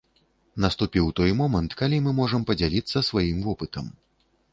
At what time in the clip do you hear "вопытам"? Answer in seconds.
3.49-3.85